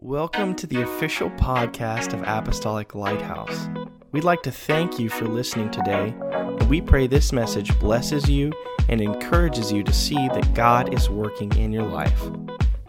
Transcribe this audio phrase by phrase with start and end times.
[0.00, 3.68] Welcome to the official podcast of Apostolic Lighthouse.
[4.12, 8.52] We'd like to thank you for listening today, and we pray this message blesses you
[8.88, 12.22] and encourages you to see that God is working in your life.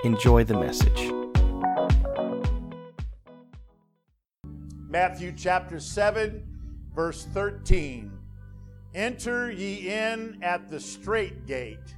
[0.04, 1.12] Enjoy the message.
[4.88, 6.46] Matthew chapter 7,
[6.94, 8.12] verse 13.
[8.94, 11.96] Enter ye in at the strait gate,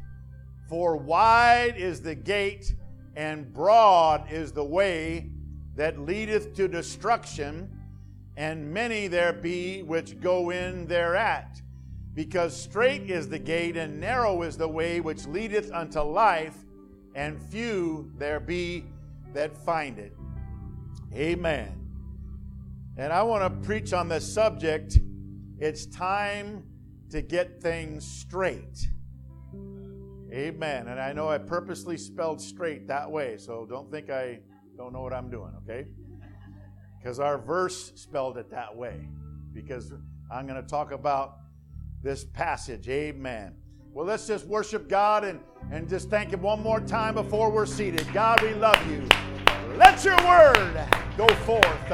[0.69, 2.75] for wide is the gate
[3.15, 5.29] and broad is the way
[5.75, 7.69] that leadeth to destruction,
[8.37, 11.61] and many there be which go in thereat.
[12.13, 16.57] Because strait is the gate, and narrow is the way which leadeth unto life,
[17.15, 18.85] and few there be
[19.33, 20.13] that find it.
[21.13, 21.77] Amen.
[22.97, 24.99] And I want to preach on this subject.
[25.57, 26.63] It's time
[27.09, 28.89] to get things straight.
[30.33, 30.87] Amen.
[30.87, 34.39] And I know I purposely spelled straight that way, so don't think I
[34.77, 35.87] don't know what I'm doing, okay?
[36.97, 39.07] Because our verse spelled it that way.
[39.53, 39.91] Because
[40.31, 41.39] I'm going to talk about
[42.01, 42.87] this passage.
[42.87, 43.55] Amen.
[43.91, 47.65] Well, let's just worship God and, and just thank Him one more time before we're
[47.65, 48.07] seated.
[48.13, 49.05] God, we love you.
[49.75, 51.91] Let your word go forth.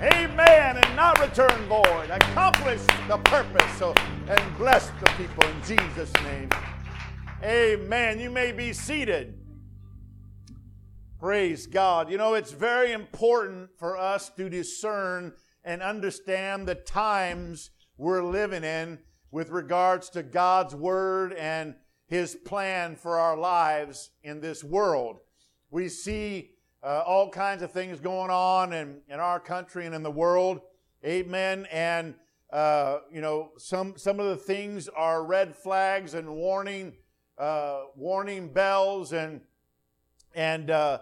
[0.00, 0.76] Amen.
[0.78, 2.08] And not return void.
[2.08, 3.92] Accomplish the purpose so,
[4.26, 6.48] and bless the people in Jesus' name.
[7.44, 8.18] Amen.
[8.18, 9.38] You may be seated.
[11.20, 12.10] Praise God.
[12.10, 15.32] You know, it's very important for us to discern
[15.64, 18.98] and understand the times we're living in
[19.30, 21.76] with regards to God's Word and
[22.08, 25.18] His plan for our lives in this world.
[25.70, 26.50] We see
[26.82, 30.58] uh, all kinds of things going on in, in our country and in the world.
[31.04, 31.68] Amen.
[31.70, 32.16] And,
[32.52, 36.94] uh, you know, some, some of the things are red flags and warning
[37.38, 39.40] uh, warning bells and
[40.34, 40.98] and uh,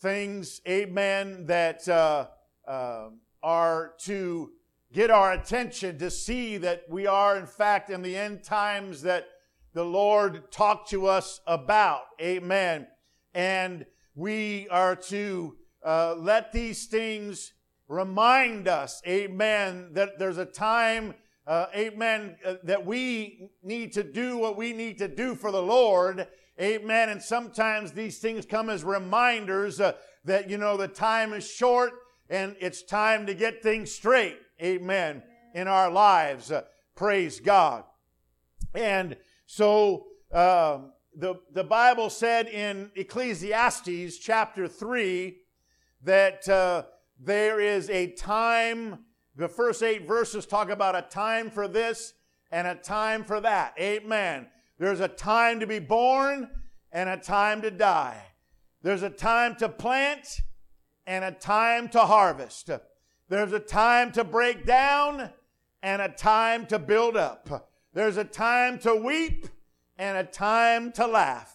[0.00, 2.26] things, amen, that uh,
[2.66, 3.10] uh,
[3.42, 4.50] are to
[4.92, 9.26] get our attention to see that we are, in fact, in the end times that
[9.72, 12.86] the Lord talked to us about, amen.
[13.34, 17.52] And we are to uh, let these things
[17.88, 21.14] remind us, amen, that there's a time
[21.46, 25.62] uh, amen, uh, that we need to do what we need to do for the
[25.62, 26.26] Lord.
[26.60, 27.08] Amen.
[27.08, 29.92] And sometimes these things come as reminders uh,
[30.24, 31.92] that, you know, the time is short
[32.30, 34.38] and it's time to get things straight.
[34.62, 35.22] Amen.
[35.54, 36.52] In our lives.
[36.52, 36.62] Uh,
[36.94, 37.84] praise God.
[38.74, 39.16] And
[39.46, 45.36] so, um, the, the Bible said in Ecclesiastes chapter 3
[46.04, 46.84] that uh,
[47.20, 49.00] there is a time
[49.36, 52.14] the first eight verses talk about a time for this
[52.50, 53.74] and a time for that.
[53.78, 54.46] Amen.
[54.78, 56.50] There's a time to be born
[56.92, 58.22] and a time to die.
[58.82, 60.42] There's a time to plant
[61.06, 62.70] and a time to harvest.
[63.28, 65.30] There's a time to break down
[65.82, 67.70] and a time to build up.
[67.94, 69.46] There's a time to weep
[69.98, 71.54] and a time to laugh.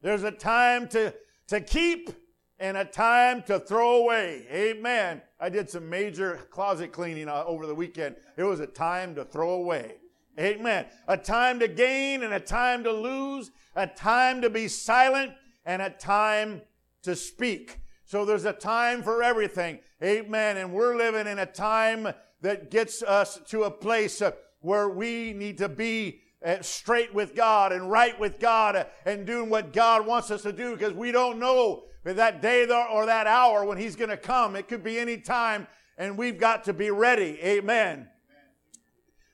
[0.00, 1.14] There's a time to,
[1.48, 2.10] to keep
[2.58, 4.46] and a time to throw away.
[4.50, 5.22] Amen.
[5.42, 8.14] I did some major closet cleaning uh, over the weekend.
[8.36, 9.96] It was a time to throw away.
[10.38, 10.86] Amen.
[11.08, 15.32] A time to gain and a time to lose, a time to be silent
[15.66, 16.62] and a time
[17.02, 17.80] to speak.
[18.04, 19.80] So there's a time for everything.
[20.00, 20.58] Amen.
[20.58, 22.06] And we're living in a time
[22.40, 24.30] that gets us to a place uh,
[24.60, 29.50] where we need to be uh, straight with God and right with God and doing
[29.50, 33.64] what God wants us to do because we don't know that day or that hour
[33.64, 34.56] when he's going to come.
[34.56, 37.38] It could be any time, and we've got to be ready.
[37.42, 38.08] Amen.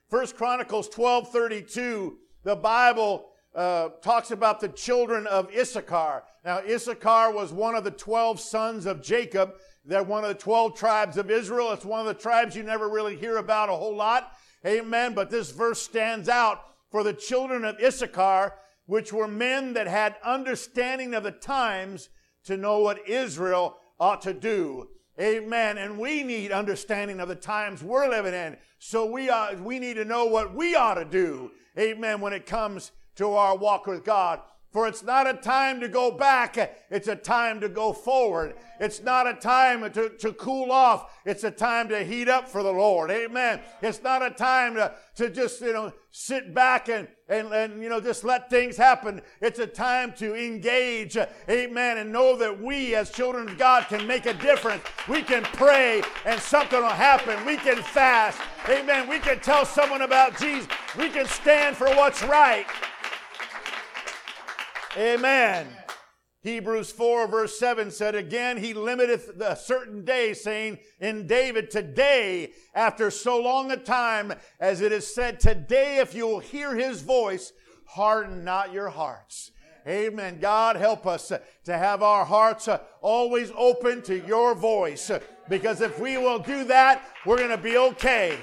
[0.09, 6.23] First Chronicles 12 32, the Bible uh, talks about the children of Issachar.
[6.45, 9.53] Now, Issachar was one of the 12 sons of Jacob.
[9.85, 11.71] They're one of the 12 tribes of Israel.
[11.71, 14.31] It's one of the tribes you never really hear about a whole lot.
[14.65, 15.13] Amen.
[15.13, 18.53] But this verse stands out for the children of Issachar,
[18.85, 22.09] which were men that had understanding of the times
[22.45, 24.89] to know what Israel ought to do.
[25.19, 25.77] Amen.
[25.77, 28.57] And we need understanding of the times we're living in.
[28.77, 31.51] So we are, we need to know what we ought to do.
[31.77, 32.21] Amen.
[32.21, 34.39] When it comes to our walk with God.
[34.71, 36.55] For it's not a time to go back,
[36.91, 38.53] it's a time to go forward.
[38.79, 42.61] It's not a time to, to cool off, it's a time to heat up for
[42.61, 43.09] the Lord.
[43.09, 43.61] Amen.
[43.81, 47.89] It's not a time to, to just, you know, sit back and, and, and, you
[47.89, 49.21] know, just let things happen.
[49.41, 51.17] It's a time to engage.
[51.49, 51.97] Amen.
[51.97, 54.83] And know that we as children of God can make a difference.
[55.07, 57.43] We can pray and something will happen.
[57.43, 58.39] We can fast.
[58.67, 59.09] Amen.
[59.09, 60.67] We can tell someone about Jesus.
[60.95, 62.65] We can stand for what's right.
[64.97, 65.67] Amen.
[66.41, 72.53] Hebrews 4, verse 7 said, Again, he limiteth a certain day, saying in David, Today,
[72.73, 77.01] after so long a time, as it is said, Today, if you will hear his
[77.01, 77.51] voice,
[77.87, 79.51] harden not your hearts.
[79.87, 80.39] Amen.
[80.39, 81.31] God, help us
[81.65, 82.69] to have our hearts
[83.01, 85.11] always open to your voice.
[85.49, 88.37] Because if we will do that, we're going to be okay.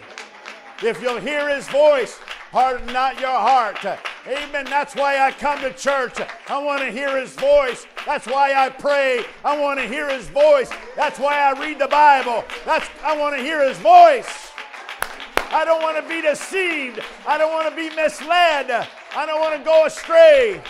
[0.83, 2.19] If you'll hear his voice,
[2.53, 3.85] harden not your heart.
[4.27, 4.65] Amen.
[4.65, 6.15] That's why I come to church.
[6.49, 7.87] I want to hear his voice.
[8.05, 9.25] That's why I pray.
[9.45, 10.71] I want to hear his voice.
[10.97, 12.45] That's why I read the Bible.
[12.65, 14.51] That's I want to hear his voice.
[15.51, 17.01] I don't want to be deceived.
[17.27, 18.71] I don't want to be misled.
[19.17, 20.61] I don't want to go astray.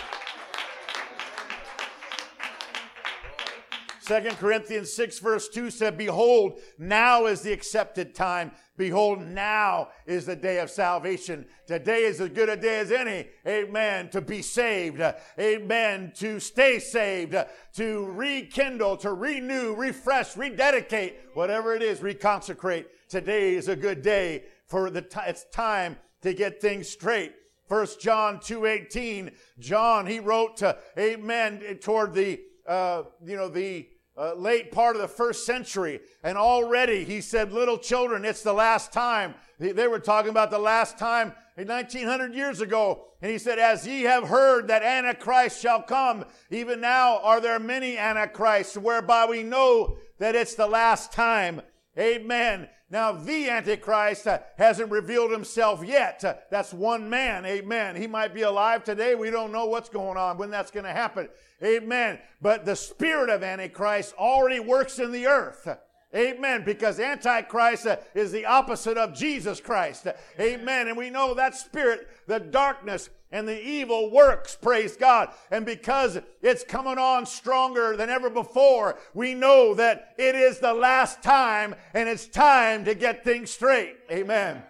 [4.07, 8.51] 2 Corinthians 6, verse 2 said, Behold, now is the accepted time.
[8.77, 11.45] Behold, now is the day of salvation.
[11.65, 13.27] Today is as good a day as any.
[13.45, 14.09] Amen.
[14.11, 15.01] To be saved.
[15.37, 16.13] Amen.
[16.15, 17.35] To stay saved.
[17.73, 22.85] To rekindle, to renew, refresh, rededicate, whatever it is, reconsecrate.
[23.09, 27.33] Today is a good day for the t- it's time to get things straight.
[27.67, 29.31] First John 2:18.
[29.59, 33.87] John, he wrote to Amen toward the uh, you know the
[34.17, 35.99] uh, late part of the first century.
[36.23, 39.35] And already he said, Little children, it's the last time.
[39.59, 43.05] They, were talking about the last time 1900 years ago.
[43.21, 47.59] And he said, As ye have heard that Antichrist shall come, even now are there
[47.59, 51.61] many Antichrists, whereby we know that it's the last time.
[51.97, 52.69] Amen.
[52.89, 56.23] Now, the Antichrist uh, hasn't revealed himself yet.
[56.23, 57.45] Uh, that's one man.
[57.45, 57.95] Amen.
[57.97, 59.13] He might be alive today.
[59.13, 61.27] We don't know what's going on, when that's going to happen.
[61.63, 62.19] Amen.
[62.41, 65.67] But the spirit of Antichrist already works in the earth.
[66.15, 66.63] Amen.
[66.63, 70.07] Because Antichrist is the opposite of Jesus Christ.
[70.39, 70.87] Amen.
[70.87, 75.29] And we know that spirit, the darkness and the evil works, praise God.
[75.51, 80.73] And because it's coming on stronger than ever before, we know that it is the
[80.73, 83.97] last time and it's time to get things straight.
[84.09, 84.63] Amen.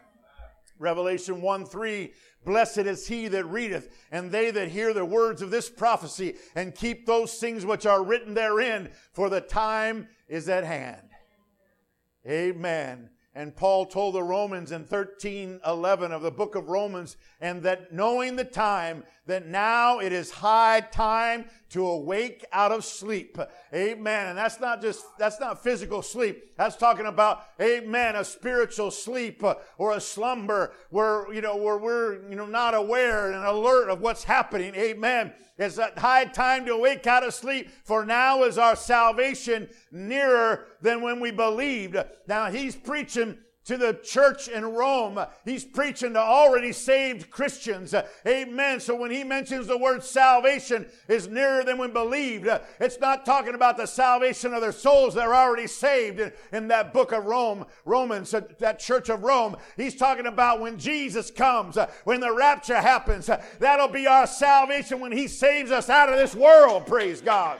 [0.79, 2.13] Revelation 1 3
[2.47, 6.73] Blessed is he that readeth, and they that hear the words of this prophecy, and
[6.73, 11.09] keep those things which are written therein, for the time is at hand.
[12.25, 13.09] Amen.
[13.35, 17.91] And Paul told the Romans in 13 11 of the book of Romans, and that
[17.91, 23.37] knowing the time, that now it is high time to awake out of sleep.
[23.73, 24.27] Amen.
[24.27, 26.55] And that's not just, that's not physical sleep.
[26.57, 29.43] That's talking about, amen, a spiritual sleep
[29.77, 34.01] or a slumber where, you know, where we're, you know, not aware and alert of
[34.01, 34.73] what's happening.
[34.75, 35.33] Amen.
[35.57, 40.67] It's a high time to awake out of sleep, for now is our salvation nearer
[40.81, 41.97] than when we believed.
[42.27, 45.19] Now he's preaching to the church in Rome.
[45.43, 47.93] He's preaching to already saved Christians.
[48.25, 48.79] Amen.
[48.79, 52.47] So when he mentions the word salvation is nearer than we believed,
[52.79, 56.67] it's not talking about the salvation of their souls that are already saved in, in
[56.69, 59.57] that book of Rome, Romans, uh, that church of Rome.
[59.75, 63.29] He's talking about when Jesus comes, uh, when the rapture happens.
[63.59, 66.85] That'll be our salvation when he saves us out of this world.
[66.85, 67.59] Praise God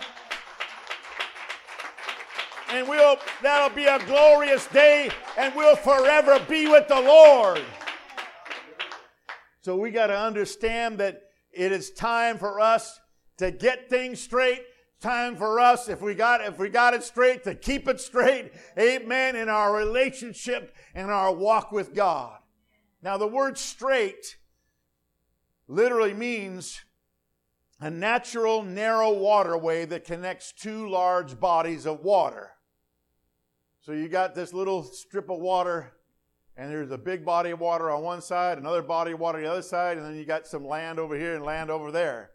[2.70, 7.62] and we'll that'll be a glorious day and we'll forever be with the Lord.
[9.62, 13.00] So we got to understand that it is time for us
[13.38, 14.62] to get things straight.
[15.00, 18.52] Time for us, if we got if we got it straight, to keep it straight.
[18.80, 19.36] Amen.
[19.36, 22.40] In our relationship and our walk with God.
[23.04, 24.38] Now, the word straight
[25.68, 26.82] literally means
[27.80, 32.52] a natural narrow waterway that connects two large bodies of water.
[33.88, 35.94] So you got this little strip of water,
[36.58, 39.46] and there's a big body of water on one side, another body of water on
[39.46, 42.32] the other side, and then you got some land over here and land over there.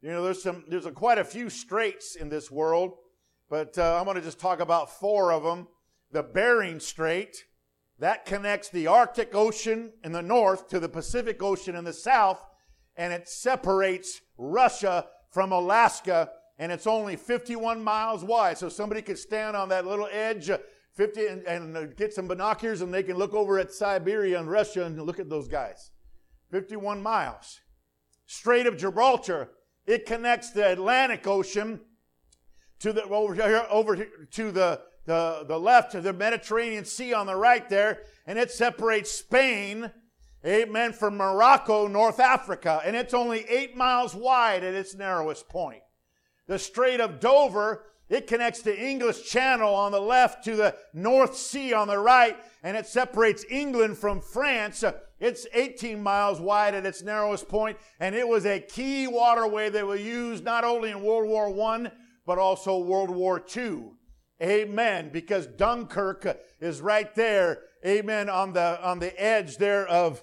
[0.00, 2.94] You know, there's some, there's a, quite a few straits in this world,
[3.50, 5.68] but uh, I'm going to just talk about four of them.
[6.10, 7.44] The Bering Strait,
[7.98, 12.42] that connects the Arctic Ocean in the north to the Pacific Ocean in the south,
[12.96, 18.56] and it separates Russia from Alaska, and it's only 51 miles wide.
[18.56, 20.50] So somebody could stand on that little edge
[20.98, 24.50] 50 and, and uh, get some binoculars and they can look over at Siberia and
[24.50, 25.92] Russia and look at those guys.
[26.50, 27.60] 51 miles.
[28.26, 29.50] Strait of Gibraltar,
[29.86, 31.80] it connects the Atlantic Ocean
[32.80, 37.26] to the over here over to the, the, the left to the Mediterranean Sea on
[37.26, 39.92] the right there, and it separates Spain,
[40.44, 45.82] amen, from Morocco, North Africa, and it's only eight miles wide at its narrowest point.
[46.48, 51.36] The Strait of Dover it connects the English Channel on the left to the North
[51.36, 54.82] Sea on the right, and it separates England from France.
[55.20, 59.86] it's 18 miles wide at its narrowest point, and it was a key waterway that
[59.86, 61.90] was used not only in World War I,
[62.26, 63.90] but also World War II.
[64.42, 65.10] Amen.
[65.12, 70.22] Because Dunkirk is right there, amen, on the, on the edge there of,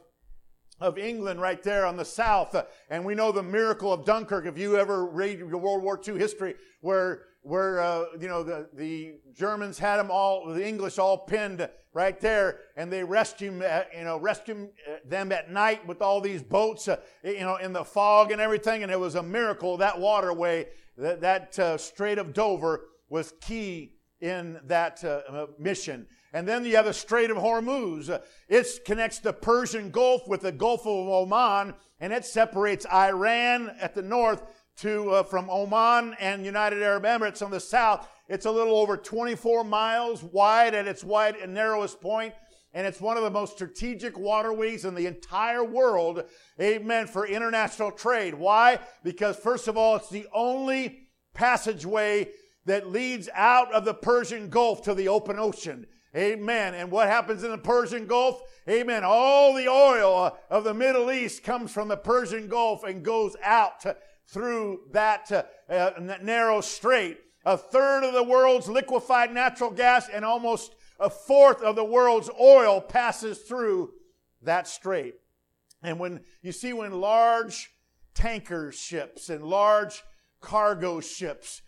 [0.79, 2.55] of England right there on the south.
[2.89, 4.45] And we know the miracle of Dunkirk.
[4.45, 8.67] If you ever read your World War II history, where where uh, you know the,
[8.73, 14.03] the Germans had them all, the English all pinned right there, and they rescued you
[14.03, 14.69] know rescued
[15.05, 18.81] them at night with all these boats, uh, you know, in the fog and everything,
[18.81, 23.93] and it was a miracle that waterway, that that uh, Strait of Dover was key
[24.21, 26.07] in that uh, uh, mission.
[26.33, 28.09] And then you have the Strait of Hormuz.
[28.49, 33.93] It connects the Persian Gulf with the Gulf of Oman, and it separates Iran at
[33.93, 34.43] the north
[34.77, 38.07] to uh, from Oman and United Arab Emirates on the south.
[38.27, 42.33] It's a little over 24 miles wide at its wide and narrowest point,
[42.73, 46.23] and it's one of the most strategic waterways in the entire world.
[46.59, 48.33] Amen for international trade.
[48.33, 48.79] Why?
[49.03, 52.29] Because first of all, it's the only passageway
[52.65, 55.85] that leads out of the Persian Gulf to the open ocean.
[56.15, 56.73] Amen.
[56.73, 58.41] And what happens in the Persian Gulf?
[58.69, 59.03] Amen.
[59.05, 63.85] All the oil of the Middle East comes from the Persian Gulf and goes out
[64.27, 67.17] through that uh, uh, narrow strait.
[67.45, 72.29] A third of the world's liquefied natural gas and almost a fourth of the world's
[72.39, 73.91] oil passes through
[74.41, 75.15] that strait.
[75.83, 77.71] And when you see when large
[78.15, 80.03] tanker ships and large
[80.41, 81.61] cargo ships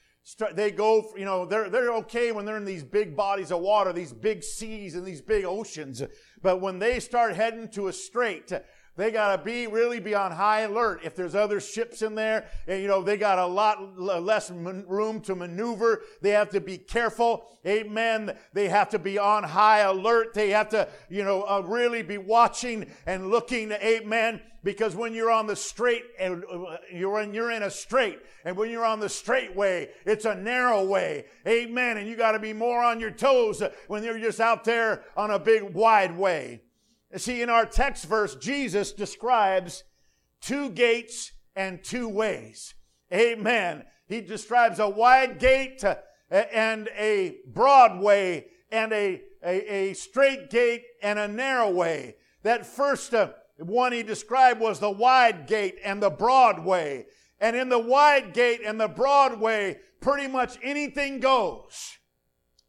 [0.53, 3.93] they go, you know, they're, they're okay when they're in these big bodies of water,
[3.93, 6.03] these big seas and these big oceans.
[6.41, 8.51] But when they start heading to a strait,
[8.97, 11.01] they got to be really be on high alert.
[11.03, 15.21] If there's other ships in there, and you know they got a lot less room
[15.21, 16.01] to maneuver.
[16.21, 17.45] They have to be careful.
[17.65, 18.35] Amen.
[18.53, 20.33] They have to be on high alert.
[20.33, 23.71] They have to, you know, uh, really be watching and looking.
[23.71, 24.41] Amen.
[24.63, 28.57] Because when you're on the straight and uh, you're in, you're in a straight, and
[28.57, 31.25] when you're on the straight way, it's a narrow way.
[31.47, 31.97] Amen.
[31.97, 35.31] And you got to be more on your toes when you're just out there on
[35.31, 36.61] a big wide way.
[37.15, 39.83] See, in our text verse, Jesus describes
[40.41, 42.73] two gates and two ways.
[43.13, 43.83] Amen.
[44.07, 45.83] He describes a wide gate
[46.29, 52.15] and a broad way and a, a, a straight gate and a narrow way.
[52.43, 57.07] That first uh, one he described was the wide gate and the broad way.
[57.39, 61.96] And in the wide gate and the broad way, pretty much anything goes.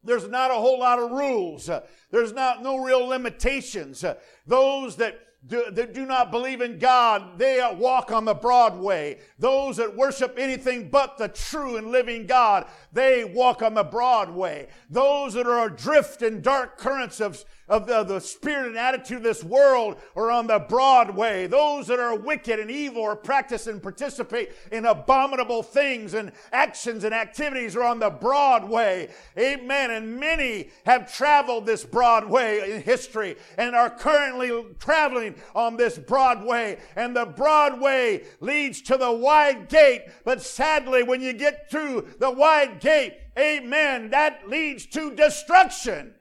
[0.05, 1.69] There's not a whole lot of rules.
[2.11, 4.05] There's not no real limitations.
[4.47, 9.21] Those that do, that do not believe in God, they walk on the broad way.
[9.39, 14.31] Those that worship anything but the true and living God, they walk on the broad
[14.31, 14.69] way.
[14.91, 19.23] Those that are adrift in dark currents of of the, the spirit and attitude of
[19.23, 21.47] this world are on the broad way.
[21.47, 27.05] Those that are wicked and evil or practice and participate in abominable things and actions
[27.05, 29.11] and activities are on the broad way.
[29.39, 29.91] Amen.
[29.91, 35.99] And many have traveled this broad way in history and are currently traveling on this
[35.99, 36.79] broad way.
[36.97, 40.03] And the broad way leads to the wide gate.
[40.25, 46.15] But sadly, when you get through the wide gate, amen, that leads to destruction.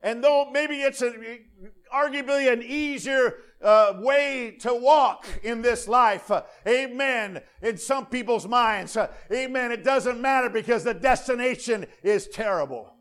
[0.00, 1.12] And though maybe it's a,
[1.92, 8.46] arguably an easier uh, way to walk in this life, uh, amen, in some people's
[8.46, 12.94] minds, uh, amen, it doesn't matter because the destination is terrible.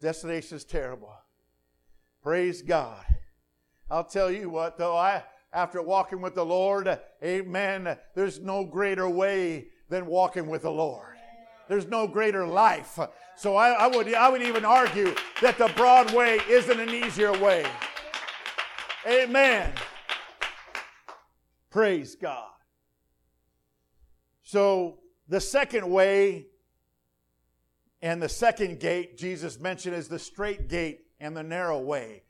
[0.00, 1.12] Destination is terrible.
[2.22, 3.04] Praise God.
[3.90, 9.08] I'll tell you what, though, I, after walking with the Lord, amen, there's no greater
[9.08, 11.11] way than walking with the Lord.
[11.72, 12.98] There's no greater life.
[13.34, 17.32] So I, I, would, I would even argue that the broad way isn't an easier
[17.32, 17.64] way.
[19.08, 19.72] Amen.
[21.70, 22.50] Praise God.
[24.42, 24.98] So
[25.28, 26.48] the second way
[28.02, 32.24] and the second gate Jesus mentioned is the straight gate and the narrow way.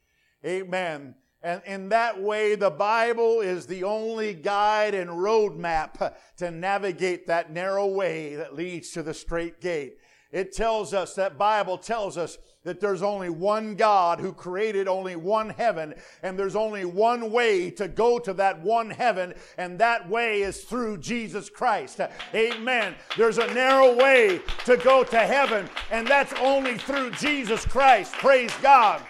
[0.46, 1.16] Amen.
[1.42, 7.50] And in that way, the Bible is the only guide and roadmap to navigate that
[7.50, 9.99] narrow way that leads to the straight gate.
[10.30, 15.14] It tells us, that Bible tells us that there's only one God who created only
[15.14, 20.08] one heaven, and there's only one way to go to that one heaven, and that
[20.08, 22.00] way is through Jesus Christ.
[22.34, 22.94] Amen.
[23.18, 28.14] There's a narrow way to go to heaven, and that's only through Jesus Christ.
[28.14, 29.02] Praise God.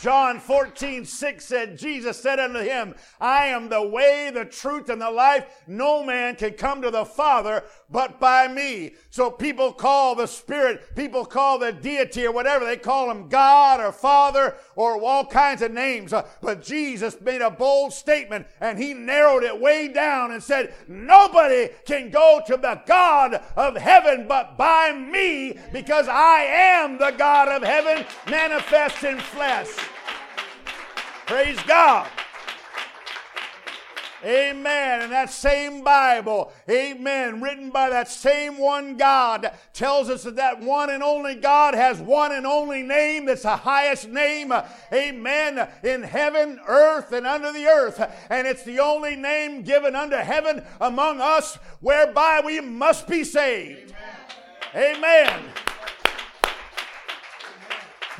[0.00, 5.00] John 14, 6 said, Jesus said unto him, I am the way, the truth, and
[5.00, 5.62] the life.
[5.66, 8.92] No man can come to the Father but by me.
[9.10, 13.80] So people call the Spirit, people call the deity or whatever, they call him God
[13.80, 16.12] or Father or all kinds of names.
[16.12, 20.72] Uh, but Jesus made a bold statement and he narrowed it way down and said,
[20.88, 27.10] Nobody can go to the God of heaven but by me because I am the
[27.10, 29.68] God of heaven manifest in flesh.
[31.30, 32.08] Praise God.
[34.24, 35.02] Amen.
[35.02, 40.60] And that same Bible, amen, written by that same one God, tells us that that
[40.60, 44.52] one and only God has one and only name that's the highest name,
[44.92, 48.00] amen, in heaven, earth, and under the earth.
[48.28, 53.94] And it's the only name given under heaven among us whereby we must be saved.
[54.74, 54.96] Amen.
[54.96, 55.69] amen.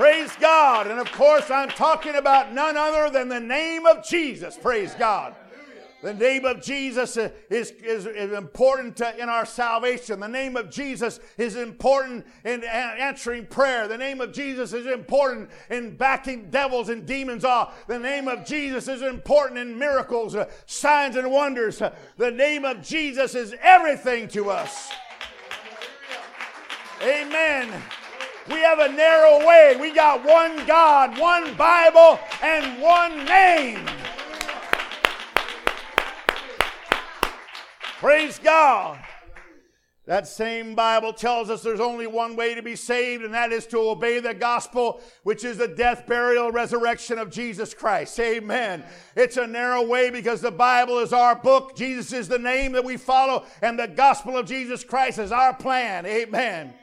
[0.01, 0.87] Praise God.
[0.87, 4.57] And of course, I'm talking about none other than the name of Jesus.
[4.57, 5.35] Praise God.
[6.01, 10.21] The name of Jesus is, is, is important in our salvation.
[10.21, 13.89] The name of Jesus is important in answering prayer.
[13.89, 17.87] The name of Jesus is important in backing devils and demons off.
[17.87, 21.83] The name of Jesus is important in miracles, uh, signs, and wonders.
[22.17, 24.91] The name of Jesus is everything to us.
[27.03, 27.83] Amen.
[28.51, 29.77] We have a narrow way.
[29.81, 33.87] We got one God, one Bible, and one name.
[38.01, 38.99] Praise God.
[40.07, 43.67] That same Bible tells us there's only one way to be saved, and that is
[43.69, 48.19] to obey the gospel, which is the death, burial, resurrection of Jesus Christ.
[48.19, 48.83] Amen.
[49.15, 51.77] It's a narrow way because the Bible is our book.
[51.77, 55.55] Jesus is the name that we follow, and the gospel of Jesus Christ is our
[55.55, 56.05] plan.
[56.05, 56.75] Amen.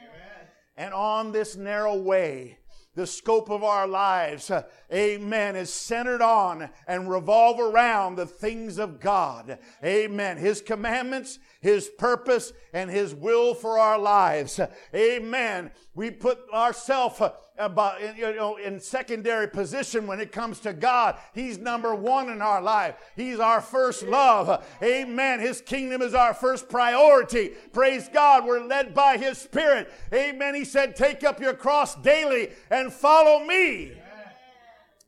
[0.77, 2.60] And on this narrow way,
[2.98, 8.79] the scope of our lives, uh, amen, is centered on and revolve around the things
[8.79, 9.60] of God.
[9.84, 10.38] Amen.
[10.38, 14.60] His commandments, His purpose, and His will for our lives.
[14.96, 15.69] Amen.
[15.93, 21.18] We put ourselves uh, about you know in secondary position when it comes to God.
[21.34, 22.96] He's number one in our life.
[23.16, 24.66] He's our first love.
[24.82, 25.40] Amen.
[25.40, 27.52] His kingdom is our first priority.
[27.74, 28.46] Praise God.
[28.46, 29.92] We're led by His Spirit.
[30.14, 30.56] Amen.
[30.56, 33.93] He said, "Take up your cross daily and follow me."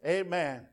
[0.04, 0.26] Amen.
[0.26, 0.68] Amen.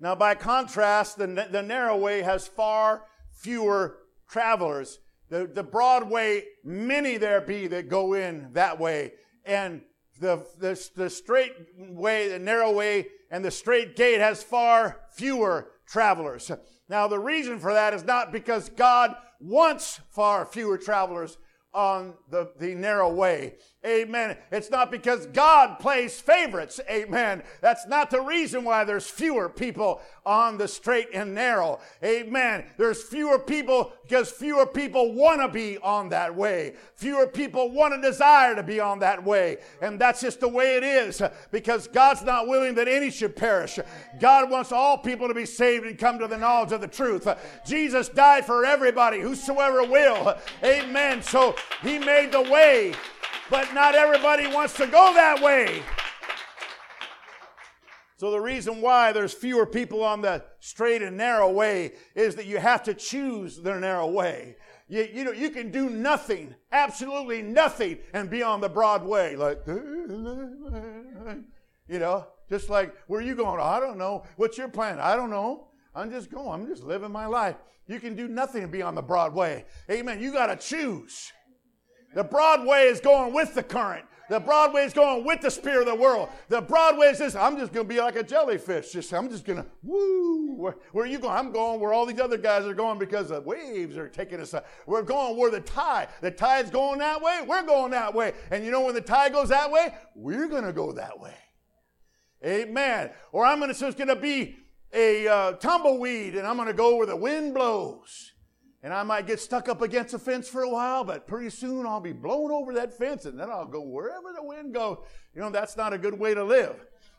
[0.00, 3.02] Now, by contrast, the, the narrow way has far
[3.32, 5.00] fewer travelers.
[5.28, 9.12] The, the broad way, many there be that go in that way.
[9.44, 9.82] And
[10.20, 15.70] the, the, the straight way, the narrow way, and the straight gate has far fewer
[15.86, 16.50] travelers.
[16.88, 21.38] Now, the reason for that is not because God wants far fewer travelers
[21.72, 23.54] on the, the narrow way.
[23.88, 24.36] Amen.
[24.52, 26.78] It's not because God plays favorites.
[26.90, 27.42] Amen.
[27.62, 31.80] That's not the reason why there's fewer people on the straight and narrow.
[32.04, 32.64] Amen.
[32.76, 36.74] There's fewer people because fewer people want to be on that way.
[36.96, 39.56] Fewer people want to desire to be on that way.
[39.80, 43.78] And that's just the way it is because God's not willing that any should perish.
[44.20, 47.26] God wants all people to be saved and come to the knowledge of the truth.
[47.66, 50.36] Jesus died for everybody, whosoever will.
[50.62, 51.22] Amen.
[51.22, 52.92] So he made the way
[53.50, 55.82] but not everybody wants to go that way.
[58.18, 62.46] So, the reason why there's fewer people on the straight and narrow way is that
[62.46, 64.56] you have to choose the narrow way.
[64.88, 69.36] You, you know, you can do nothing, absolutely nothing, and be on the broad way.
[69.36, 71.38] Like, you
[71.88, 73.60] know, just like, where are you going?
[73.60, 74.24] I don't know.
[74.34, 74.98] What's your plan?
[74.98, 75.68] I don't know.
[75.94, 76.48] I'm just going.
[76.60, 77.54] I'm just living my life.
[77.86, 79.64] You can do nothing and be on the broad way.
[79.90, 80.20] Amen.
[80.20, 81.32] You got to choose.
[82.14, 84.04] The Broadway is going with the current.
[84.28, 86.28] The Broadway is going with the spirit of the world.
[86.48, 88.92] The Broadway is just, I'm just going to be like a jellyfish.
[88.92, 90.54] Just, I'm just going to, woo.
[90.54, 91.34] Where, where, are you going?
[91.34, 94.54] I'm going where all these other guys are going because the waves are taking us.
[94.86, 97.40] We're going where the tide, the tide's going that way.
[97.46, 98.34] We're going that way.
[98.50, 101.34] And you know when the tide goes that way, we're going to go that way.
[102.44, 103.10] Amen.
[103.32, 104.56] Or I'm going to, just going to be
[104.92, 108.32] a uh, tumbleweed and I'm going to go where the wind blows.
[108.82, 111.84] And I might get stuck up against a fence for a while, but pretty soon
[111.84, 114.98] I'll be blown over that fence and then I'll go wherever the wind goes.
[115.34, 116.76] You know, that's not a good way to live.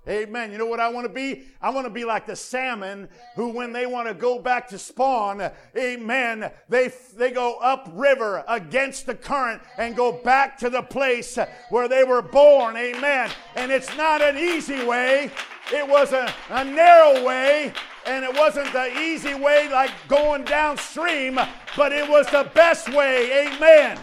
[0.08, 0.52] Amen.
[0.52, 1.44] You know what I want to be?
[1.62, 4.80] I want to be like the salmon who, when they want to go back to
[4.80, 11.38] spawn, amen, they, they go upriver against the current and go back to the place
[11.70, 12.78] where they were born.
[12.78, 13.30] Amen.
[13.56, 15.30] And it's not an easy way,
[15.74, 17.74] it was a, a narrow way,
[18.10, 21.40] and it wasn't the easy way like going downstream,
[21.78, 23.48] but it was the best way.
[23.48, 24.00] Amen.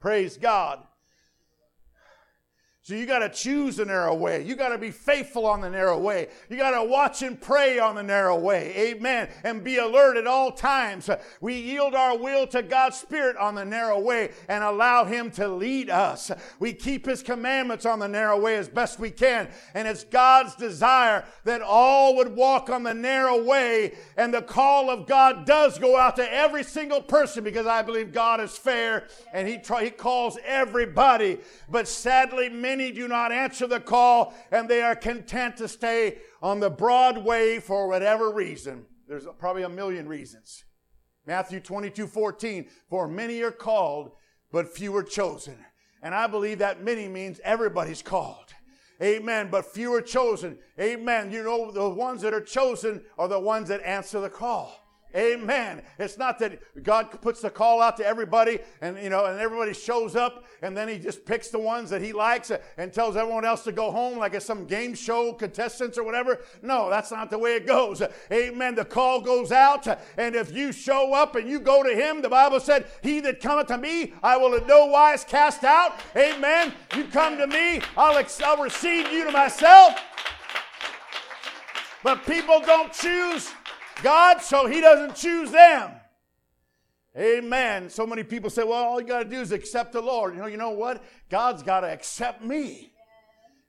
[0.00, 0.82] Praise God.
[2.84, 4.42] So you got to choose the narrow way.
[4.42, 6.26] You got to be faithful on the narrow way.
[6.50, 8.74] You got to watch and pray on the narrow way.
[8.76, 9.28] Amen.
[9.44, 11.08] And be alert at all times.
[11.40, 15.46] We yield our will to God's Spirit on the narrow way and allow Him to
[15.46, 16.32] lead us.
[16.58, 19.48] We keep His commandments on the narrow way as best we can.
[19.74, 23.92] And it's God's desire that all would walk on the narrow way.
[24.16, 28.12] And the call of God does go out to every single person because I believe
[28.12, 31.38] God is fair and He, try, he calls everybody.
[31.70, 36.16] But sadly, many Many do not answer the call and they are content to stay
[36.40, 38.86] on the broad way for whatever reason.
[39.06, 40.64] There's probably a million reasons.
[41.26, 44.12] Matthew 22 14, for many are called,
[44.50, 45.58] but few are chosen.
[46.02, 48.54] And I believe that many means everybody's called.
[49.02, 49.48] Amen.
[49.50, 50.56] But few are chosen.
[50.80, 51.30] Amen.
[51.30, 54.81] You know, the ones that are chosen are the ones that answer the call.
[55.14, 55.82] Amen.
[55.98, 59.74] It's not that God puts the call out to everybody and you know and everybody
[59.74, 63.44] shows up and then he just picks the ones that he likes and tells everyone
[63.44, 66.40] else to go home like it's some game show contestants or whatever.
[66.62, 68.02] No, that's not the way it goes.
[68.32, 68.74] Amen.
[68.74, 72.30] The call goes out and if you show up and you go to him, the
[72.30, 76.72] Bible said, "He that cometh to me, I will in no wise cast out." Amen.
[76.96, 79.98] You come to me, I'll, I'll receive you to myself.
[82.02, 83.52] But people don't choose
[84.02, 85.92] God, so He doesn't choose them.
[87.16, 87.90] Amen.
[87.90, 90.34] So many people say, well, all you got to do is accept the Lord.
[90.34, 91.04] You know, you know what?
[91.28, 92.92] God's got to accept me.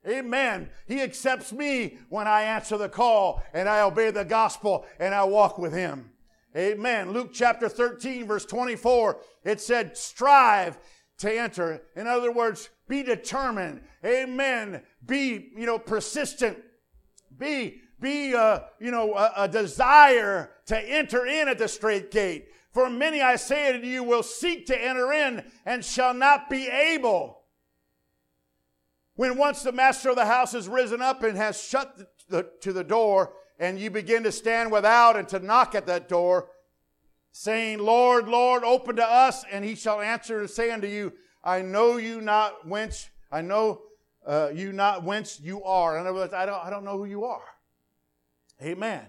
[0.08, 0.70] Amen.
[0.88, 5.24] He accepts me when I answer the call and I obey the gospel and I
[5.24, 6.12] walk with Him.
[6.56, 7.12] Amen.
[7.12, 10.78] Luke chapter 13, verse 24, it said, strive
[11.18, 11.82] to enter.
[11.96, 13.82] In other words, be determined.
[14.06, 14.84] Amen.
[15.06, 16.58] Be, you know, persistent.
[17.38, 22.50] Be be a, you know, a, a desire to enter in at the straight gate.
[22.72, 26.68] For many, I say to you, will seek to enter in and shall not be
[26.68, 27.40] able.
[29.16, 32.50] When once the master of the house has risen up and has shut the, the,
[32.62, 36.50] to the door, and you begin to stand without and to knock at that door,
[37.32, 41.14] saying, Lord, Lord, open to us, and he shall answer and say unto you,
[41.44, 43.82] I know you not whence, I know
[44.26, 45.98] uh, you not whence you are.
[45.98, 47.53] In other words, I don't, I don't know who you are.
[48.62, 49.06] Amen.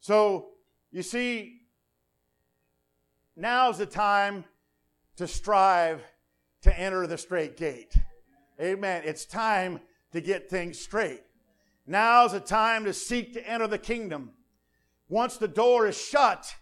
[0.00, 0.48] So,
[0.90, 1.62] you see,
[3.36, 4.44] now's the time
[5.16, 6.02] to strive
[6.62, 7.94] to enter the straight gate.
[8.60, 9.02] Amen.
[9.04, 9.80] It's time
[10.12, 11.22] to get things straight.
[11.86, 14.30] Now's the time to seek to enter the kingdom.
[15.08, 16.54] Once the door is shut,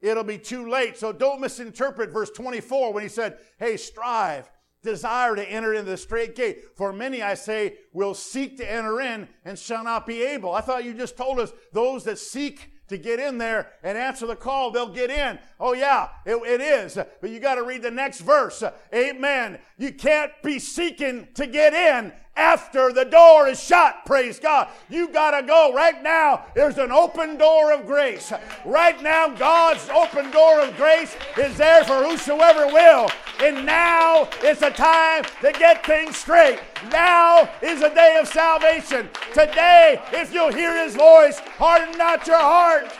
[0.00, 0.96] it'll be too late.
[0.96, 4.50] So don't misinterpret verse 24 when he said, Hey, strive
[4.82, 6.76] desire to enter into the straight gate.
[6.76, 10.52] For many, I say, will seek to enter in and shall not be able.
[10.52, 14.26] I thought you just told us those that seek to get in there and answer
[14.26, 15.38] the call, they'll get in.
[15.58, 16.98] Oh, yeah, it, it is.
[17.20, 18.62] But you got to read the next verse.
[18.94, 19.58] Amen.
[19.78, 24.04] You can't be seeking to get in after the door is shut.
[24.06, 24.68] Praise God.
[24.88, 25.72] You got to go.
[25.74, 28.32] Right now, there's an open door of grace.
[28.64, 33.10] Right now, God's open door of grace is there for whosoever will.
[33.40, 36.58] And now is the time to get things straight.
[36.90, 39.08] Now is the day of salvation.
[39.34, 42.90] Today, if you'll hear his voice, harden not your heart.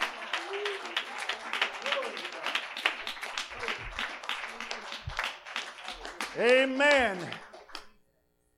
[6.39, 7.19] Amen.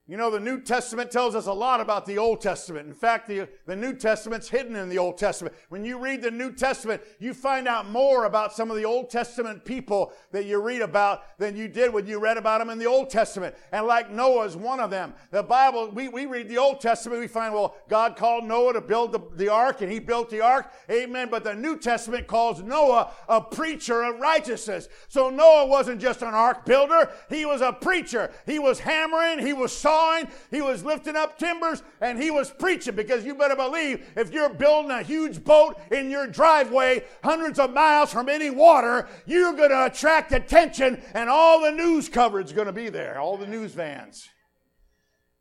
[0.07, 2.87] You know, the New Testament tells us a lot about the Old Testament.
[2.87, 5.55] In fact, the, the New Testament's hidden in the Old Testament.
[5.69, 9.09] When you read the New Testament, you find out more about some of the Old
[9.09, 12.77] Testament people that you read about than you did when you read about them in
[12.77, 13.55] the Old Testament.
[13.71, 15.15] And like Noah is one of them.
[15.31, 18.81] The Bible, we, we read the Old Testament, we find, well, God called Noah to
[18.81, 20.71] build the, the ark, and he built the ark.
[20.87, 21.29] Amen.
[21.31, 24.87] But the New Testament calls Noah a preacher of righteousness.
[25.07, 28.29] So Noah wasn't just an ark builder, he was a preacher.
[28.45, 32.51] He was hammering, he was sawing sawing, he was lifting up timbers, and he was
[32.51, 37.59] preaching because you better believe if you're building a huge boat in your driveway hundreds
[37.59, 42.47] of miles from any water, you're going to attract attention and all the news coverage
[42.47, 44.27] is going to be there, all the news vans.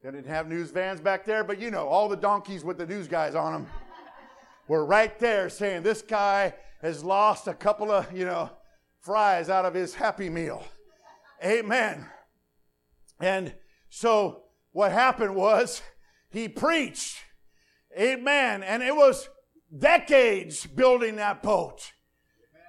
[0.02, 2.86] They didn't have news vans back there, but you know, all the donkeys with the
[2.86, 3.66] news guys on them
[4.68, 8.50] were right there saying, This guy has lost a couple of, you know,
[9.00, 10.62] fries out of his Happy Meal.
[11.42, 12.06] Amen.
[13.20, 13.54] And
[13.88, 14.43] so
[14.74, 15.80] what happened was
[16.30, 17.18] he preached.
[17.98, 18.64] Amen.
[18.64, 19.28] And it was
[19.76, 21.92] decades building that boat.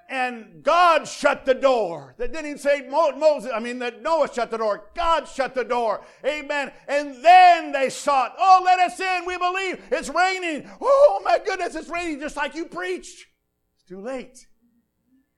[0.08, 2.14] And God shut the door.
[2.18, 4.84] That didn't even say Moses, I mean, that Noah shut the door.
[4.94, 6.02] God shut the door.
[6.24, 6.70] Amen.
[6.86, 9.26] And then they sought, oh, let us in.
[9.26, 10.70] We believe it's raining.
[10.80, 13.26] Oh, my goodness, it's raining just like you preached.
[13.74, 14.46] It's too late.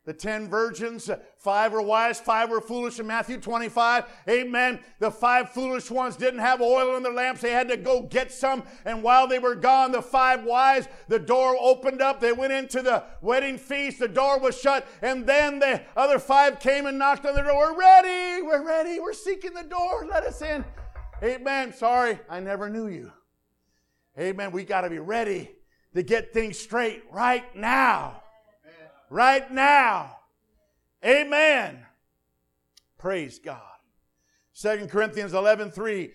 [0.08, 4.06] The ten virgins, five were wise, five were foolish in Matthew 25.
[4.26, 4.80] Amen.
[5.00, 7.42] The five foolish ones didn't have oil in their lamps.
[7.42, 8.62] They had to go get some.
[8.86, 12.20] And while they were gone, the five wise, the door opened up.
[12.20, 13.98] They went into the wedding feast.
[13.98, 14.88] The door was shut.
[15.02, 17.74] And then the other five came and knocked on the door.
[17.74, 18.40] We're ready.
[18.40, 19.00] We're ready.
[19.00, 20.06] We're seeking the door.
[20.10, 20.64] Let us in.
[21.22, 21.74] Amen.
[21.74, 23.12] Sorry, I never knew you.
[24.18, 24.52] Amen.
[24.52, 25.50] We got to be ready
[25.94, 28.22] to get things straight right now
[29.10, 30.16] right now.
[31.04, 31.86] Amen.
[32.98, 33.62] Praise God.
[34.60, 36.10] 2 Corinthians 11 3.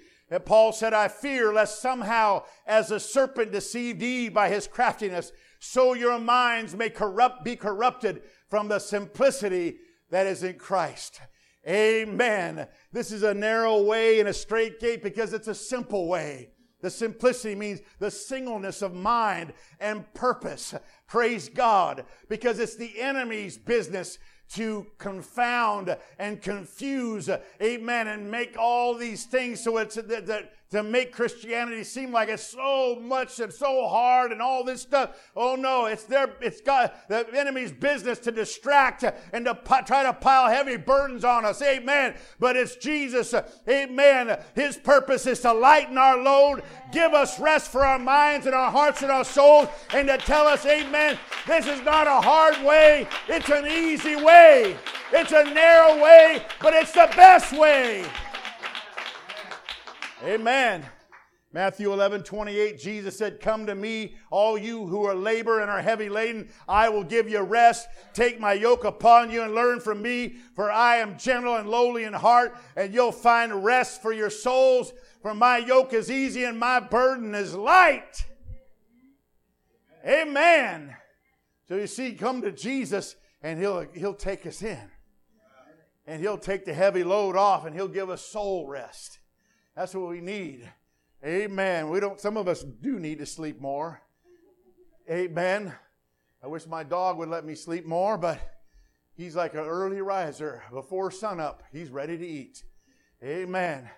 [0.46, 5.94] Paul said, I fear lest somehow, as the serpent deceived Eve by his craftiness, so
[5.94, 9.78] your minds may corrupt, be corrupted from the simplicity
[10.10, 11.22] that is in Christ.
[11.68, 12.68] Amen.
[12.92, 16.50] This is a narrow way and a straight gate because it's a simple way.
[16.84, 20.76] The simplicity means the singleness of mind and purpose.
[21.08, 22.04] Praise God.
[22.28, 24.20] Because it's the enemy's business
[24.56, 27.30] to confound and confuse,
[27.62, 32.44] amen, and make all these things so it's that, to make Christianity seem like it's
[32.44, 35.12] so much and so hard and all this stuff.
[35.36, 39.56] Oh no, it's their, it's God, the enemy's business to distract and to
[39.86, 41.62] try to pile heavy burdens on us.
[41.62, 42.16] Amen.
[42.40, 43.36] But it's Jesus.
[43.70, 44.40] Amen.
[44.56, 48.72] His purpose is to lighten our load, give us rest for our minds and our
[48.72, 53.08] hearts and our souls, and to tell us, Amen, this is not a hard way.
[53.28, 54.76] It's an easy way.
[55.12, 58.06] It's a narrow way, but it's the best way.
[60.24, 60.86] Amen.
[61.52, 65.82] Matthew 11, 28, Jesus said, Come to me, all you who are labor and are
[65.82, 66.50] heavy laden.
[66.68, 67.88] I will give you rest.
[68.14, 72.06] Take my yoke upon you and learn from me, for I am gentle and lowly
[72.06, 74.94] in heart, and you'll find rest for your souls.
[75.22, 78.26] For my yoke is easy and my burden is light.
[80.06, 80.96] Amen.
[81.68, 84.90] So you see, come to Jesus and he'll, he'll take us in.
[86.06, 89.20] And he'll take the heavy load off and he'll give us soul rest.
[89.76, 90.70] That's what we need.
[91.26, 91.90] Amen.
[91.90, 94.02] We don't, some of us do need to sleep more.
[95.10, 95.74] Amen.
[96.44, 98.40] I wish my dog would let me sleep more, but
[99.16, 101.64] he's like an early riser before sunup.
[101.72, 102.64] He's ready to eat.
[103.24, 103.90] Amen.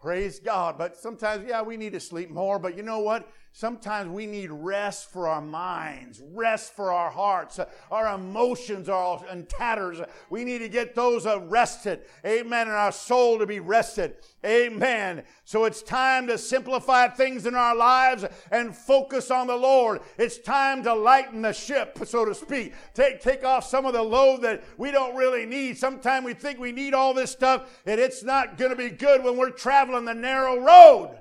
[0.00, 0.76] Praise God.
[0.76, 3.28] But sometimes, yeah, we need to sleep more, but you know what?
[3.56, 7.60] Sometimes we need rest for our minds, rest for our hearts.
[7.88, 10.00] Our emotions are all in tatters.
[10.28, 12.00] We need to get those arrested.
[12.26, 12.66] Amen.
[12.66, 14.16] And our soul to be rested.
[14.44, 15.22] Amen.
[15.44, 20.00] So it's time to simplify things in our lives and focus on the Lord.
[20.18, 22.74] It's time to lighten the ship, so to speak.
[22.92, 25.78] Take, take off some of the load that we don't really need.
[25.78, 29.22] Sometimes we think we need all this stuff, and it's not going to be good
[29.22, 31.16] when we're traveling the narrow road.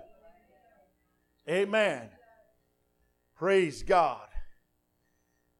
[1.47, 2.09] Amen.
[3.43, 4.29] Praise God.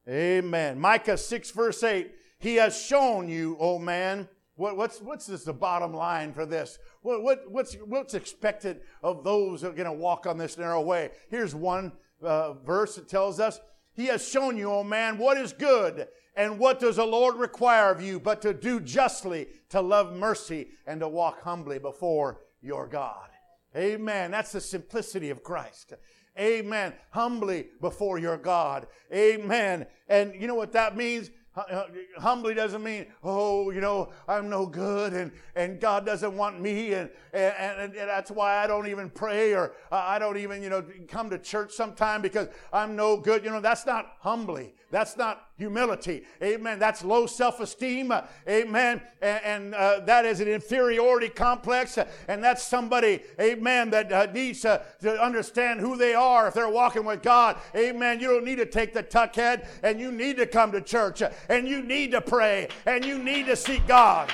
[0.08, 0.80] Amen.
[0.80, 2.12] Micah 6, verse 8.
[2.38, 4.26] He has shown you, oh man.
[4.54, 6.78] What, what's, what's this, the bottom line for this?
[7.02, 10.80] What, what, what's, what's expected of those that are going to walk on this narrow
[10.80, 11.10] way?
[11.28, 11.92] Here's one
[12.22, 13.60] uh, verse that tells us,
[13.92, 17.90] He has shown you, oh man, what is good and what does the Lord require
[17.90, 22.86] of you but to do justly, to love mercy, and to walk humbly before your
[22.86, 23.28] God.
[23.76, 24.30] Amen.
[24.30, 25.92] That's the simplicity of Christ.
[26.38, 26.92] Amen.
[27.10, 28.86] Humbly before your God.
[29.12, 29.86] Amen.
[30.08, 31.30] And you know what that means?
[32.18, 36.94] Humbly doesn't mean, oh, you know, I'm no good and, and God doesn't want me
[36.94, 40.84] and, and, and that's why I don't even pray or I don't even, you know,
[41.06, 43.44] come to church sometime because I'm no good.
[43.44, 44.74] You know, that's not humbly.
[44.90, 46.24] That's not humility.
[46.42, 46.78] Amen.
[46.78, 48.12] That's low self esteem.
[48.48, 49.00] amen.
[49.22, 51.98] And, and uh, that is an inferiority complex.
[52.28, 54.82] and that's somebody, amen, that uh, needs to
[55.20, 57.56] understand who they are if they're walking with God.
[57.76, 58.20] Amen.
[58.20, 61.22] You don't need to take the tuck head and you need to come to church
[61.48, 64.32] and you need to pray and you need to seek God.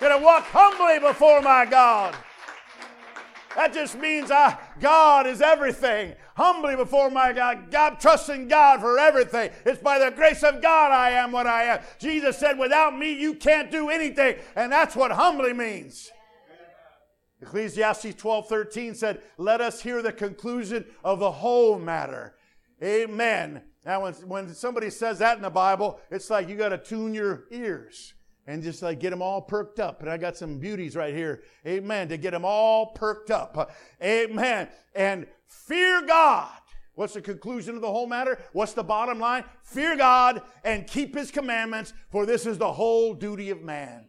[0.00, 2.16] Gonna walk humbly before my God.
[3.56, 6.14] That just means I, God is everything.
[6.36, 9.50] Humbly before my God, God, trusting God for everything.
[9.66, 11.80] It's by the grace of God I am what I am.
[11.98, 14.36] Jesus said, without me, you can't do anything.
[14.54, 16.10] And that's what humbly means.
[17.42, 22.34] Ecclesiastes 12 13 said, Let us hear the conclusion of the whole matter.
[22.82, 23.62] Amen.
[23.84, 27.14] Now, when, when somebody says that in the Bible, it's like you got to tune
[27.14, 28.12] your ears
[28.50, 30.00] and just like get them all perked up.
[30.00, 31.42] And I got some beauties right here.
[31.66, 32.08] Amen.
[32.08, 33.72] To get them all perked up.
[34.02, 34.68] Amen.
[34.94, 36.50] And fear God.
[36.94, 38.38] What's the conclusion of the whole matter?
[38.52, 39.44] What's the bottom line?
[39.62, 44.06] Fear God and keep his commandments, for this is the whole duty of man.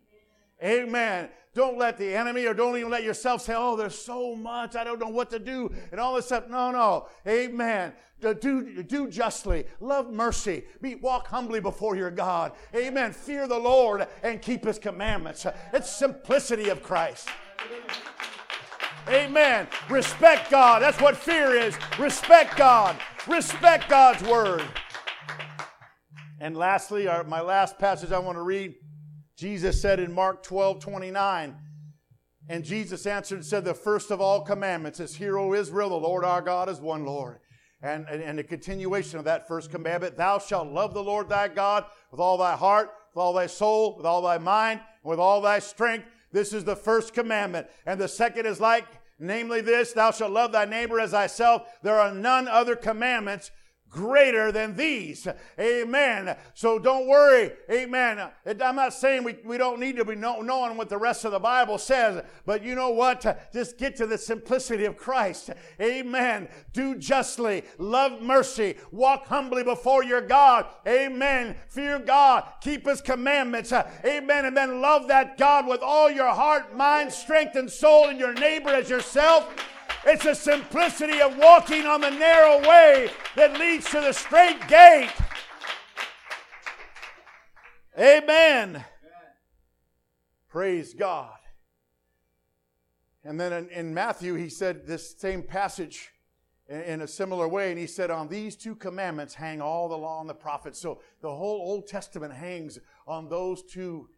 [0.64, 1.30] Amen.
[1.54, 4.76] Don't let the enemy or don't even let yourself say, oh, there's so much.
[4.76, 6.48] I don't know what to do and all this stuff.
[6.48, 7.08] No, no.
[7.28, 7.92] Amen.
[8.22, 9.66] Do, do justly.
[9.80, 10.64] Love mercy.
[10.82, 12.54] Be, walk humbly before your God.
[12.74, 13.12] Amen.
[13.12, 15.46] Fear the Lord and keep his commandments.
[15.74, 17.28] It's simplicity of Christ.
[19.10, 19.68] Amen.
[19.90, 20.82] Respect God.
[20.82, 21.76] That's what fear is.
[22.00, 22.96] Respect God.
[23.28, 24.64] Respect God's word.
[26.40, 28.76] And lastly, our, my last passage I want to read
[29.42, 31.56] Jesus said in Mark 12 29,
[32.48, 35.96] and Jesus answered and said, The first of all commandments is, Hear, O Israel, the
[35.96, 37.40] Lord our God is one Lord.
[37.82, 41.48] And, and, and the continuation of that first commandment, Thou shalt love the Lord thy
[41.48, 45.42] God with all thy heart, with all thy soul, with all thy mind, with all
[45.42, 46.06] thy strength.
[46.32, 47.66] This is the first commandment.
[47.88, 48.86] And the second is like,
[49.18, 51.64] namely this, Thou shalt love thy neighbor as thyself.
[51.82, 53.50] There are none other commandments
[53.92, 55.28] greater than these.
[55.60, 56.36] Amen.
[56.54, 57.52] So don't worry.
[57.70, 58.30] Amen.
[58.46, 61.34] I'm not saying we, we don't need to be know, knowing what the rest of
[61.34, 63.52] the Bible says, but you know what?
[63.54, 65.52] Just get to the simplicity of Christ.
[65.80, 66.48] Amen.
[66.74, 70.68] Do justly, love mercy, walk humbly before your God.
[70.88, 71.56] Amen.
[71.68, 73.74] Fear God, keep his commandments.
[73.74, 74.46] Amen.
[74.46, 78.34] And then love that God with all your heart, mind, strength, and soul, and your
[78.34, 79.54] neighbor as yourself.
[80.06, 85.12] It's the simplicity of walking on the narrow way that leads to the strait gate.
[88.00, 88.84] Amen.
[90.48, 91.38] Praise God.
[93.24, 96.10] And then in, in, Matthew, he said this same passage
[96.68, 99.98] in, in, a similar way, and he said, On these two commandments hang all the
[99.98, 100.80] law and the prophets.
[100.80, 104.10] So the whole Old Testament hangs on those two,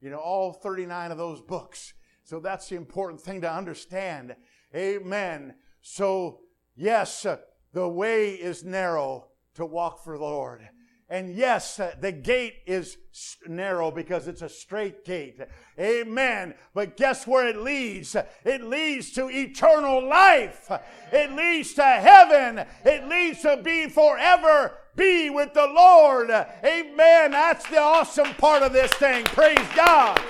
[0.00, 1.94] you know, all 39 of those books.
[2.24, 4.34] So that's the important thing to understand.
[4.74, 5.54] Amen.
[5.80, 6.40] So,
[6.76, 7.26] yes,
[7.72, 10.68] the way is narrow to walk for the Lord.
[11.10, 12.98] And yes, the gate is
[13.46, 15.40] narrow because it's a strait gate.
[15.80, 16.54] Amen.
[16.74, 18.14] But guess where it leads?
[18.44, 20.70] It leads to eternal life.
[21.10, 22.66] It leads to heaven.
[22.84, 26.28] It leads to be forever be with the Lord.
[26.28, 27.30] Amen.
[27.30, 29.24] That's the awesome part of this thing.
[29.24, 30.20] Praise God.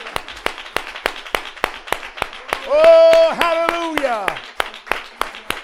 [2.71, 4.39] Oh, hallelujah.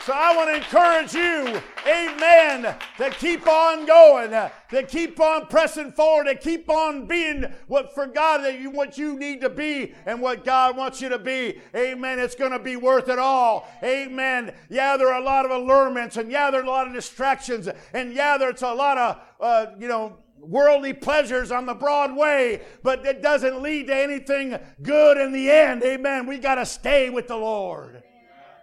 [0.04, 5.92] So I want to encourage you, amen, to keep on going, to keep on pressing
[5.92, 9.94] forward, to keep on being what for God that you what you need to be
[10.04, 11.58] and what God wants you to be.
[11.74, 12.18] Amen.
[12.18, 13.66] It's going to be worth it all.
[13.82, 14.54] Amen.
[14.68, 17.68] Yeah, there are a lot of allurements, and yeah, there are a lot of distractions,
[17.94, 22.62] and yeah, there's a lot of uh, you know worldly pleasures on the broad way,
[22.82, 25.82] but it doesn't lead to anything good in the end.
[25.82, 26.26] Amen.
[26.26, 28.02] We got to stay with the Lord.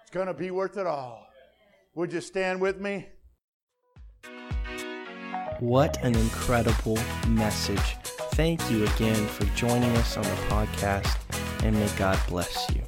[0.02, 1.28] It's going to be worth it all.
[1.96, 3.08] Would you stand with me?
[5.60, 7.98] What an incredible message.
[8.34, 11.18] Thank you again for joining us on the podcast,
[11.64, 12.82] and may God bless you.